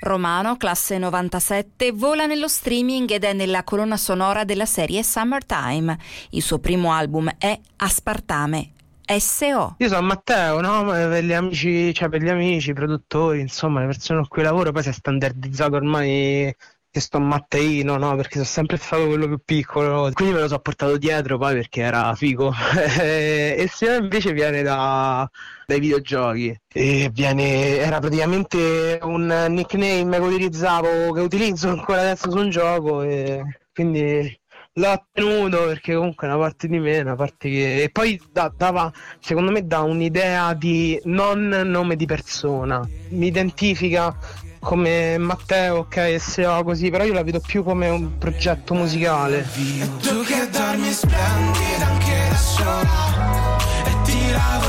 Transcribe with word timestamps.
Romano, 0.00 0.56
classe 0.56 0.96
97, 0.96 1.90
vola 1.92 2.26
nello 2.26 2.46
streaming 2.46 3.10
ed 3.10 3.24
è 3.24 3.32
nella 3.32 3.64
colonna 3.64 3.96
sonora 3.96 4.44
della 4.44 4.66
serie 4.66 5.02
Summertime. 5.02 5.98
Il 6.30 6.42
suo 6.42 6.58
primo 6.60 6.92
album 6.92 7.28
è 7.36 7.58
Aspartame. 7.76 8.72
SO. 9.18 9.74
Io 9.78 9.88
sono 9.88 10.02
Matteo, 10.02 10.60
no? 10.60 10.84
Per 10.84 11.24
gli 11.24 11.32
amici, 11.32 11.94
cioè 11.94 12.08
per 12.08 12.22
gli 12.22 12.28
amici, 12.28 12.70
i 12.70 12.74
produttori, 12.74 13.40
insomma, 13.40 13.80
le 13.80 13.86
persone 13.86 14.18
con 14.20 14.28
cui 14.28 14.42
lavoro, 14.42 14.70
poi 14.70 14.82
si 14.82 14.90
è 14.90 14.92
standardizzato 14.92 15.76
ormai 15.76 16.54
che 16.90 17.00
sto 17.00 17.20
Matteino, 17.20 17.96
no? 17.96 18.16
Perché 18.16 18.34
sono 18.34 18.44
sempre 18.44 18.76
stato 18.76 19.06
quello 19.06 19.26
più 19.26 19.40
piccolo, 19.44 20.10
quindi 20.12 20.34
me 20.34 20.40
lo 20.40 20.48
so 20.48 20.58
portato 20.58 20.96
dietro 20.96 21.38
poi 21.38 21.54
perché 21.54 21.82
era 21.82 22.14
figo. 22.14 22.52
e 23.00 23.68
se 23.70 23.96
invece 23.96 24.32
viene 24.32 24.62
da, 24.62 25.28
dai 25.66 25.80
videogiochi 25.80 26.58
e 26.72 27.10
viene, 27.12 27.76
era 27.78 27.98
praticamente 28.00 28.98
un 29.02 29.46
nickname 29.50 30.18
che 30.18 30.24
utilizzavo, 30.24 31.12
che 31.12 31.20
utilizzo 31.20 31.68
ancora 31.68 32.00
adesso 32.00 32.30
su 32.30 32.38
un 32.38 32.50
gioco 32.50 33.02
e 33.02 33.42
quindi 33.72 34.40
l'ho 34.78 35.06
tenuto 35.12 35.66
perché 35.66 35.94
comunque 35.94 36.26
è 36.26 36.30
una 36.30 36.40
parte 36.40 36.68
di 36.68 36.78
me, 36.78 37.00
una 37.00 37.16
parte 37.16 37.48
che... 37.48 37.82
E 37.82 37.90
poi 37.90 38.20
da, 38.32 38.52
dava, 38.56 38.90
secondo 39.18 39.50
me, 39.50 39.66
dà 39.66 39.80
un'idea 39.80 40.54
di 40.54 40.98
non 41.04 41.48
nome 41.48 41.96
di 41.96 42.06
persona, 42.06 42.86
mi 43.10 43.26
identifica 43.26 44.16
come 44.60 45.18
Matteo, 45.18 45.78
ok, 45.78 46.16
SEO 46.18 46.62
così, 46.62 46.90
però 46.90 47.04
io 47.04 47.12
la 47.12 47.22
vedo 47.22 47.40
più 47.40 47.62
come 47.62 47.88
un 47.88 48.18
progetto 48.18 48.74
musicale. 48.74 49.46
E 49.54 49.96
tu 50.00 50.22
che 50.22 50.48
dormi 50.50 50.92
splendida 50.92 51.86
anche 51.86 52.28
da 52.28 52.36
sola 52.36 53.56
E 53.84 54.02
ti 54.04 54.16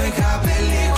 i 0.06 0.12
capelli 0.12 0.89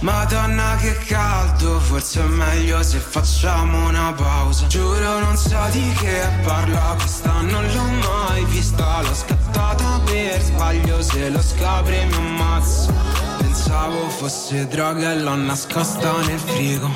Madonna 0.00 0.76
che 0.76 0.96
caldo, 1.06 1.80
forse 1.80 2.20
è 2.20 2.24
meglio 2.24 2.82
se 2.84 2.98
facciamo 2.98 3.88
una 3.88 4.12
pausa. 4.12 4.66
Giuro 4.68 5.18
non 5.18 5.36
so 5.36 5.58
di 5.72 5.92
che 5.98 6.22
parla 6.44 6.94
questa, 6.96 7.40
non 7.40 7.66
l'ho 7.66 7.82
mai 7.82 8.44
vista. 8.44 9.00
L'ho 9.02 9.14
scattata 9.14 10.00
per 10.04 10.40
sbaglio, 10.40 11.02
se 11.02 11.30
lo 11.30 11.42
scopri 11.42 12.04
mi 12.06 12.14
ammazzo. 12.14 12.92
Pensavo 13.38 14.08
fosse 14.08 14.68
droga 14.68 15.10
e 15.10 15.18
l'ho 15.18 15.34
nascosta 15.34 16.12
nel 16.26 16.38
frigo. 16.38 16.90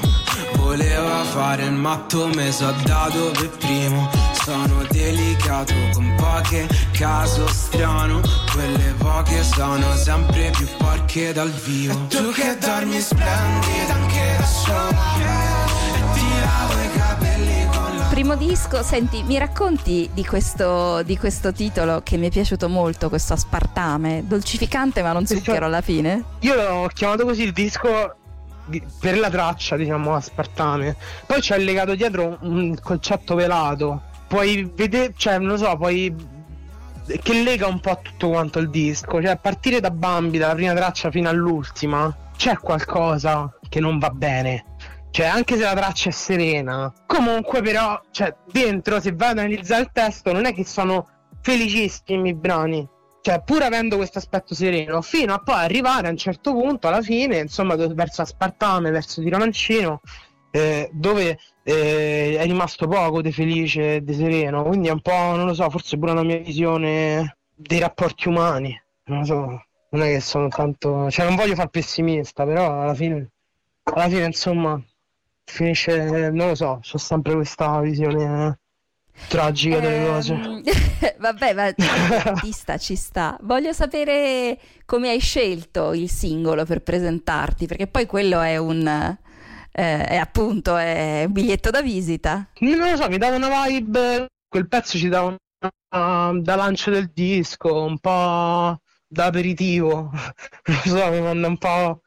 Voleva 0.55 1.25
fare 1.25 1.65
il 1.65 1.73
matto, 1.73 2.29
me 2.29 2.53
so 2.53 2.73
dato 2.85 3.33
per 3.33 3.51
primo 3.59 4.32
Sono 4.45 4.83
delicato 4.91 5.73
con 5.93 6.15
poche, 6.17 6.67
caso 6.91 7.47
strano 7.47 8.21
Quelle 8.53 8.93
poche 8.99 9.41
sono 9.45 9.95
sempre 9.95 10.51
più 10.51 10.67
porche 10.79 11.33
dal 11.33 11.49
vivo 11.49 11.93
e 11.93 12.07
tu 12.09 12.33
che 12.33 12.57
dormi 12.59 12.99
splendida 12.99 13.95
anche 13.95 14.37
da 14.37 14.45
sola 14.45 14.89
E 15.95 16.15
ti 16.15 16.27
lavo 16.41 16.73
i 16.83 16.91
capelli 16.99 17.67
con 17.71 17.97
la 17.97 18.05
Primo 18.07 18.35
disco, 18.35 18.83
senti, 18.83 19.23
mi 19.23 19.39
racconti 19.39 20.11
di 20.13 20.25
questo, 20.27 21.05
di 21.05 21.17
questo 21.17 21.53
titolo 21.53 22.01
che 22.03 22.17
mi 22.17 22.27
è 22.27 22.31
piaciuto 22.31 22.69
molto, 22.69 23.09
questo 23.09 23.35
aspartame, 23.35 24.25
dolcificante 24.27 25.03
ma 25.03 25.13
non 25.13 25.25
zucchero 25.25 25.67
alla 25.67 25.83
fine? 25.83 26.25
Io 26.41 26.55
l'ho 26.57 26.91
chiamato 26.93 27.25
così 27.25 27.45
il 27.45 27.53
disco 27.53 28.17
di- 28.67 28.83
per 28.99 29.19
la 29.19 29.31
traccia, 29.31 29.77
diciamo, 29.77 30.15
aspartame. 30.17 30.97
Poi 31.27 31.41
c'è 31.41 31.59
legato 31.59 31.95
dietro 31.95 32.39
un 32.41 32.77
concetto 32.83 33.37
velato. 33.37 34.11
Puoi 34.33 34.73
vedere, 34.75 35.13
cioè, 35.15 35.37
non 35.37 35.49
lo 35.49 35.57
so, 35.59 35.77
poi 35.77 36.17
che 37.23 37.43
lega 37.43 37.67
un 37.67 37.81
po' 37.81 37.99
tutto 38.01 38.31
quanto 38.31 38.61
il 38.61 38.71
disco. 38.71 39.21
Cioè, 39.21 39.33
a 39.33 39.37
partire 39.37 39.79
da 39.79 39.91
Bambi, 39.91 40.39
dalla 40.39 40.55
prima 40.55 40.73
traccia 40.73 41.11
fino 41.11 41.29
all'ultima, 41.29 42.31
c'è 42.35 42.57
qualcosa 42.57 43.55
che 43.69 43.79
non 43.79 43.99
va 43.99 44.09
bene. 44.09 44.65
Cioè, 45.11 45.27
anche 45.27 45.57
se 45.59 45.65
la 45.65 45.75
traccia 45.75 46.09
è 46.09 46.13
serena, 46.13 46.91
comunque, 47.05 47.61
però, 47.61 48.01
cioè, 48.11 48.35
dentro, 48.51 49.01
se 49.01 49.13
vai 49.13 49.33
ad 49.33 49.39
analizzare 49.41 49.83
il 49.83 49.91
testo, 49.93 50.33
non 50.33 50.47
è 50.47 50.55
che 50.55 50.65
sono 50.65 51.07
felicissimi 51.43 52.31
i 52.31 52.35
brani. 52.35 52.89
Cioè, 53.21 53.43
pur 53.45 53.63
avendo 53.63 53.97
questo 53.97 54.17
aspetto 54.17 54.55
sereno, 54.55 55.03
fino 55.03 55.35
a 55.35 55.41
poi 55.41 55.57
arrivare 55.57 56.07
a 56.07 56.11
un 56.11 56.17
certo 56.17 56.53
punto, 56.53 56.89
alla 56.89 57.03
fine, 57.03 57.37
insomma, 57.37 57.75
verso 57.77 58.23
Aspartame, 58.23 58.91
verso 58.91 59.21
Di 59.21 59.29
Romancino, 59.29 60.01
eh, 60.53 60.91
dove 60.93 61.39
eh, 61.65 62.37
è 62.39 62.45
rimasto 62.45 62.87
poco 62.87 63.23
di 63.23 63.33
felice 63.33 63.97
e 63.97 64.05
di 64.05 64.15
sereno. 64.15 64.63
Quindi 64.63 64.89
è 64.89 64.93
un 64.93 65.01
po', 65.01 65.11
non 65.11 65.47
lo 65.47 65.55
so, 65.55 65.69
forse 65.71 65.99
pure 65.99 66.13
una 66.13 66.23
mia 66.23 66.39
visione 66.39 67.37
dei 67.55 67.81
rapporti 67.81 68.29
umani. 68.29 68.81
Non 69.05 69.21
lo 69.21 69.25
so, 69.25 69.65
non 69.89 70.03
è 70.03 70.13
che 70.13 70.21
sono 70.21 70.49
tanto. 70.49 71.11
Cioè, 71.11 71.27
non 71.27 71.35
voglio 71.35 71.55
far 71.55 71.69
pessimista, 71.69 72.45
però 72.45 72.83
alla 72.83 72.95
fine, 72.95 73.31
alla 73.85 74.09
fine, 74.09 74.27
insomma, 74.27 74.81
finisce, 75.45 76.31
non 76.31 76.49
lo 76.49 76.55
so, 76.55 76.81
c'ho 76.83 76.99
sempre 76.99 77.35
questa 77.35 77.81
visione 77.81 78.59
tragica 79.29 79.81
delle 79.81 80.07
cose. 80.07 80.35
Ehm, 80.35 80.63
Vabbè, 81.19 81.55
ma 81.55 81.73
ci 82.41 82.53
sta, 82.53 82.77
ci 82.77 82.97
sta. 82.97 83.39
Voglio 83.43 83.73
sapere 83.73 84.59
come 84.85 85.11
hai 85.11 85.21
scelto 85.21 85.93
il 85.93 86.11
singolo 86.11 86.65
per 86.65 86.83
presentarti, 86.83 87.67
perché 87.67 87.87
poi 87.87 88.07
quello 88.07 88.41
è 88.41 88.57
un... 88.57 89.17
eh, 89.73 90.05
è 90.07 90.17
appunto 90.17 90.77
è 90.77 91.25
un 91.27 91.33
biglietto 91.33 91.71
da 91.71 91.83
visita. 91.83 92.49
Non 92.61 92.91
lo 92.91 92.97
so, 92.97 93.09
mi 93.09 93.19
dava 93.19 93.37
una 93.37 93.67
vibe, 93.67 94.29
quel 94.49 94.69
pezzo 94.69 94.99
ci 94.99 95.09
dava 95.09 95.37
una, 95.37 96.41
da 96.41 96.55
lancio 96.57 96.91
del 96.91 97.11
disco, 97.13 97.85
un 97.85 97.99
po' 97.99 98.81
da 99.07 99.25
aperitivo, 99.27 100.11
non 100.67 100.81
lo 100.85 100.97
so, 100.97 101.11
mi 101.11 101.21
manda 101.21 101.47
un 101.49 101.59
po', 101.59 102.01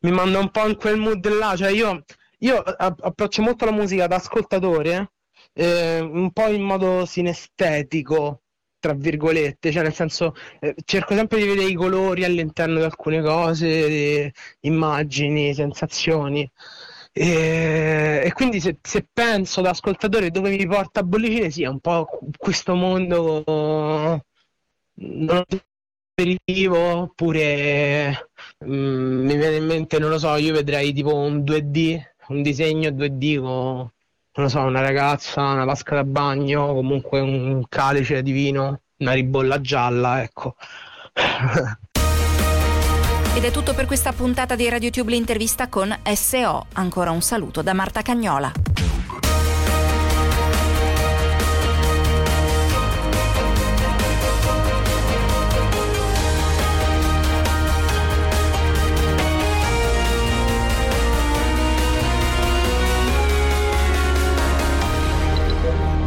mi 0.00 0.10
manda 0.10 0.38
un 0.38 0.50
po' 0.50 0.66
in 0.66 0.76
quel 0.76 0.98
mood 0.98 1.26
là, 1.28 1.56
cioè 1.56 1.70
io, 1.70 2.04
io 2.38 2.58
approccio 2.58 3.42
molto 3.42 3.64
la 3.64 3.72
musica 3.72 4.06
da 4.06 4.16
ascoltatore, 4.16 5.12
eh, 5.52 6.00
un 6.00 6.30
po' 6.32 6.46
in 6.48 6.62
modo 6.62 7.04
sinestetico, 7.06 8.42
tra 8.84 8.92
virgolette, 8.92 9.72
cioè 9.72 9.82
nel 9.82 9.94
senso 9.94 10.34
eh, 10.60 10.74
cerco 10.84 11.14
sempre 11.14 11.38
di 11.40 11.46
vedere 11.46 11.70
i 11.70 11.74
colori 11.74 12.22
all'interno 12.24 12.76
di 12.76 12.84
alcune 12.84 13.22
cose, 13.22 14.34
immagini, 14.60 15.54
sensazioni. 15.54 16.50
E, 17.10 18.22
e 18.24 18.32
quindi 18.34 18.60
se, 18.60 18.76
se 18.82 19.06
penso 19.10 19.62
da 19.62 19.70
ascoltatore 19.70 20.30
dove 20.30 20.50
mi 20.50 20.66
porta 20.66 21.00
a 21.00 21.02
bollicine, 21.02 21.50
sì, 21.50 21.62
è 21.62 21.68
un 21.68 21.80
po' 21.80 22.06
questo 22.36 22.74
mondo 22.74 23.42
non 24.96 25.42
aperitivo, 26.12 26.76
oppure 26.78 28.30
mm, 28.66 29.24
mi 29.24 29.36
viene 29.36 29.56
in 29.56 29.64
mente, 29.64 29.98
non 29.98 30.10
lo 30.10 30.18
so, 30.18 30.36
io 30.36 30.52
vedrei 30.52 30.92
tipo 30.92 31.14
un 31.14 31.38
2D, 31.42 32.00
un 32.28 32.42
disegno 32.42 32.90
2D 32.90 33.38
con, 33.40 33.93
non 34.36 34.46
lo 34.46 34.48
so, 34.48 34.60
una 34.60 34.80
ragazza, 34.80 35.42
una 35.42 35.64
vasca 35.64 35.94
da 35.94 36.04
bagno, 36.04 36.74
comunque 36.74 37.20
un 37.20 37.64
calice 37.68 38.22
di 38.22 38.32
vino, 38.32 38.80
una 38.98 39.12
ribolla 39.12 39.60
gialla, 39.60 40.22
ecco. 40.22 40.56
Ed 43.36 43.44
è 43.44 43.50
tutto 43.50 43.74
per 43.74 43.86
questa 43.86 44.12
puntata 44.12 44.56
di 44.56 44.68
RadioTube 44.68 45.10
l'intervista 45.10 45.68
con 45.68 45.92
SO. 46.14 46.66
Ancora 46.74 47.10
un 47.10 47.20
saluto 47.20 47.62
da 47.62 47.74
Marta 47.74 48.02
Cagnola. 48.02 48.73